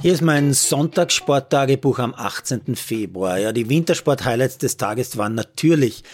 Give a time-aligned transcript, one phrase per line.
[0.00, 2.76] Hier ist mein Sonntagssporttagebuch am 18.
[2.76, 3.36] Februar.
[3.38, 6.04] Ja, die Wintersport-Highlights des Tages waren natürlich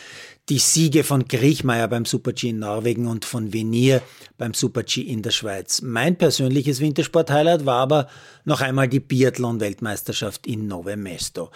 [0.49, 4.01] die Siege von Griechmeier beim Super-G in Norwegen und von Venier
[4.39, 5.83] beim Super-G in der Schweiz.
[5.83, 8.09] Mein persönliches Wintersport-Highlight war aber
[8.47, 11.51] noch einmal die Biathlon-Weltmeisterschaft in Nove Mesto.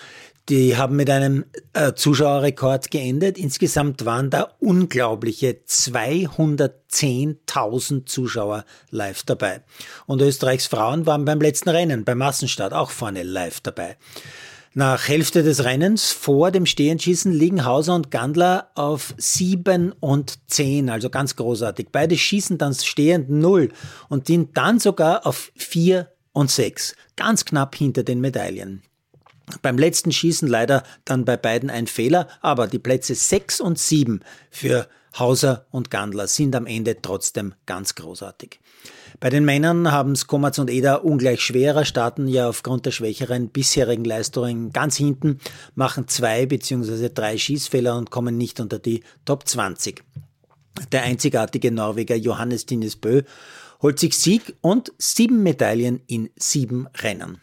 [0.49, 1.45] Die haben mit einem
[1.75, 3.37] äh, Zuschauerrekord geendet.
[3.37, 9.61] Insgesamt waren da unglaubliche 210.000 Zuschauer live dabei.
[10.07, 13.99] Und Österreichs Frauen waren beim letzten Rennen, beim Massenstart, auch vorne live dabei.
[14.73, 20.89] Nach Hälfte des Rennens vor dem Stehenschießen liegen Hauser und Gandler auf 7 und 10,
[20.89, 21.89] also ganz großartig.
[21.93, 23.69] Beide schießen dann stehend 0
[24.09, 28.83] und sind dann sogar auf 4 und 6, ganz knapp hinter den Medaillen.
[29.63, 34.21] Beim letzten Schießen leider dann bei beiden ein Fehler, aber die Plätze 6 und 7
[34.51, 38.61] für Hauser und Gandler sind am Ende trotzdem ganz großartig.
[39.21, 43.49] Bei den Männern haben es Komatz und Eder ungleich schwerer, starten ja aufgrund der schwächeren
[43.49, 45.41] bisherigen Leistungen ganz hinten,
[45.75, 47.09] machen zwei bzw.
[47.13, 50.05] drei Schießfehler und kommen nicht unter die Top 20.
[50.93, 53.23] Der einzigartige Norweger Johannes Dines Bö
[53.83, 57.41] holt sich Sieg und sieben Medaillen in sieben Rennen.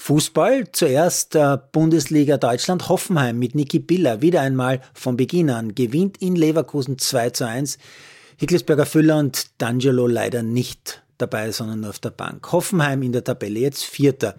[0.00, 6.22] Fußball, zuerst äh, Bundesliga Deutschland, Hoffenheim mit Niki Biller, wieder einmal von Beginn an, gewinnt
[6.22, 7.78] in Leverkusen 2 zu 1.
[8.38, 12.50] Hickelsberger Füller und D'Angelo leider nicht dabei, sondern nur auf der Bank.
[12.52, 14.36] Hoffenheim in der Tabelle jetzt Vierter.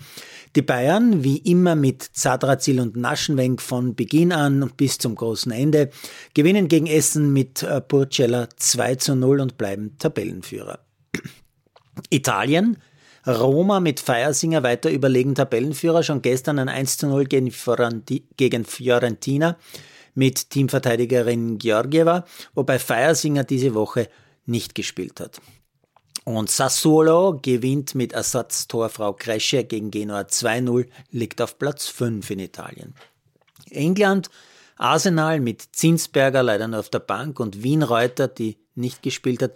[0.56, 5.90] Die Bayern, wie immer mit Zadrazil und Naschenwenk von Beginn an bis zum großen Ende,
[6.34, 10.80] gewinnen gegen Essen mit äh, Burcella 2 zu 0 und bleiben Tabellenführer.
[12.10, 12.78] Italien,
[13.28, 19.58] Roma mit Feiersinger weiter überlegen Tabellenführer, schon gestern ein 1 zu 0 gegen Fiorentina
[20.16, 24.10] mit Teamverteidigerin Georgieva, wobei Feiersinger diese Woche
[24.46, 25.40] nicht gespielt hat.
[26.26, 32.94] Und Sassuolo gewinnt mit Ersatztorfrau Kresche gegen Genua 2-0, liegt auf Platz 5 in Italien.
[33.72, 34.30] England,
[34.80, 39.54] Arsenal mit Zinsberger leider nur auf der Bank und Wien Reuter, die nicht gespielt hat,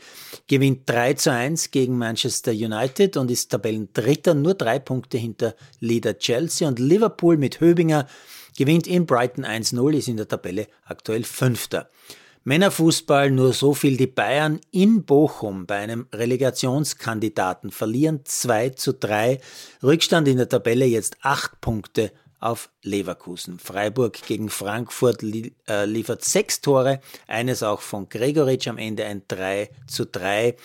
[0.48, 6.18] gewinnt 3 zu 1 gegen Manchester United und ist Tabellendritter, nur drei Punkte hinter Leader
[6.18, 8.08] Chelsea und Liverpool mit Höbinger
[8.58, 11.90] gewinnt in Brighton 1-0, ist in der Tabelle aktuell Fünfter.
[12.46, 13.96] Männerfußball nur so viel.
[13.96, 19.40] Die Bayern in Bochum bei einem Relegationskandidaten verlieren 2 zu 3.
[19.82, 22.12] Rückstand in der Tabelle jetzt acht Punkte
[22.44, 23.58] auf Leverkusen.
[23.58, 29.70] Freiburg gegen Frankfurt äh, liefert sechs Tore, eines auch von Gregoritsch am Ende ein 3
[29.88, 30.48] zu 3.
[30.48, 30.56] Äh,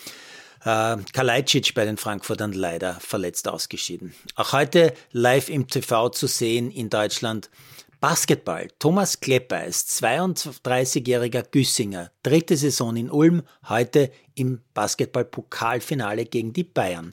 [1.12, 4.12] Kalajdzic bei den Frankfurtern leider verletzt ausgeschieden.
[4.34, 7.48] Auch heute live im TV zu sehen in Deutschland
[8.00, 8.68] Basketball.
[8.78, 12.10] Thomas Klepper ist 32-jähriger Güssinger.
[12.24, 17.12] Dritte Saison in Ulm, heute im Basketball-Pokalfinale gegen die Bayern.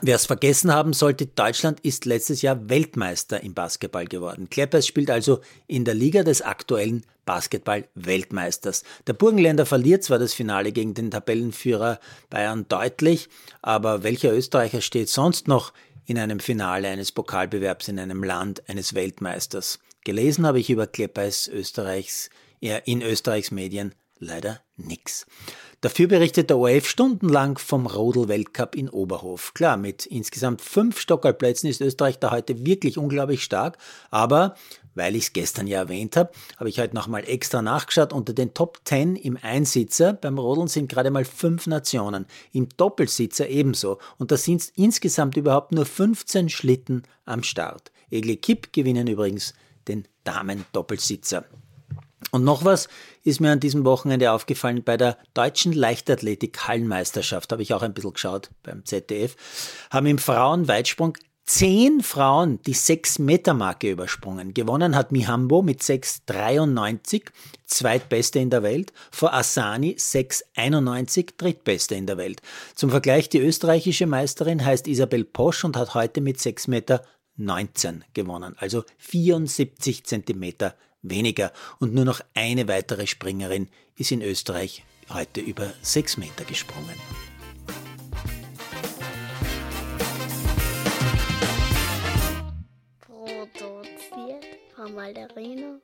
[0.00, 4.48] Wer es vergessen haben sollte, Deutschland ist letztes Jahr Weltmeister im Basketball geworden.
[4.48, 8.84] Kleppers spielt also in der Liga des aktuellen Basketball-Weltmeisters.
[9.06, 13.28] Der Burgenländer verliert zwar das Finale gegen den Tabellenführer Bayern deutlich,
[13.60, 15.74] aber welcher Österreicher steht sonst noch
[16.06, 19.78] in einem Finale eines Pokalbewerbs in einem Land eines Weltmeisters?
[20.04, 22.30] Gelesen habe ich über Kleppers Österreichs,
[22.60, 25.26] in Österreichs Medien leider nix.
[25.82, 29.52] Dafür berichtet der ORF stundenlang vom Rodel-Weltcup in Oberhof.
[29.52, 33.78] Klar, mit insgesamt fünf Stockerplätzen ist Österreich da heute wirklich unglaublich stark,
[34.12, 34.54] aber
[34.94, 38.12] weil ich es gestern ja erwähnt habe, habe ich heute nochmal extra nachgeschaut.
[38.12, 43.48] Unter den Top 10 im Einsitzer beim Rodeln sind gerade mal fünf Nationen, im Doppelsitzer
[43.48, 43.98] ebenso.
[44.18, 47.90] Und da sind insgesamt überhaupt nur 15 Schlitten am Start.
[48.08, 49.52] Egle Kipp gewinnen übrigens
[49.88, 51.44] den Damen-Doppelsitzer.
[52.32, 52.88] Und noch was
[53.24, 58.14] ist mir an diesem Wochenende aufgefallen bei der deutschen Leichtathletik-Hallenmeisterschaft, habe ich auch ein bisschen
[58.14, 59.36] geschaut beim ZDF,
[59.90, 64.54] haben im Frauenweitsprung zehn Frauen die 6-Meter-Marke übersprungen.
[64.54, 67.24] Gewonnen hat Mihambo mit 6,93,
[67.66, 72.40] zweitbeste in der Welt, vor Asani 6,91, drittbeste in der Welt.
[72.74, 77.04] Zum Vergleich, die österreichische Meisterin heißt Isabel Posch und hat heute mit 6 Meter
[77.36, 81.52] 19 gewonnen, also 74 Zentimeter weniger.
[81.78, 86.96] Und nur noch eine weitere Springerin ist in Österreich heute über 6 Meter gesprungen.
[93.00, 95.80] Produziert von Malderino